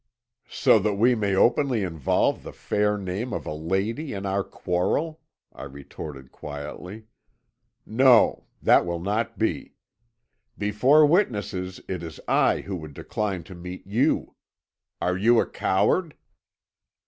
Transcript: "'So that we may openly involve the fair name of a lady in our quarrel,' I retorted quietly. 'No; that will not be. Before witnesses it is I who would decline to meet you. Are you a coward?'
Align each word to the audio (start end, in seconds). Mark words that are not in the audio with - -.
"'So 0.49 0.79
that 0.79 0.95
we 0.95 1.13
may 1.13 1.35
openly 1.35 1.83
involve 1.83 2.41
the 2.41 2.51
fair 2.51 2.97
name 2.97 3.31
of 3.31 3.45
a 3.45 3.53
lady 3.53 4.13
in 4.13 4.25
our 4.25 4.43
quarrel,' 4.43 5.21
I 5.53 5.61
retorted 5.65 6.31
quietly. 6.31 7.03
'No; 7.85 8.45
that 8.63 8.83
will 8.83 8.97
not 8.99 9.37
be. 9.37 9.75
Before 10.57 11.05
witnesses 11.05 11.81
it 11.87 12.01
is 12.01 12.19
I 12.27 12.61
who 12.61 12.77
would 12.77 12.95
decline 12.95 13.43
to 13.43 13.53
meet 13.53 13.85
you. 13.85 14.33
Are 14.99 15.15
you 15.15 15.39
a 15.39 15.45
coward?' 15.45 16.15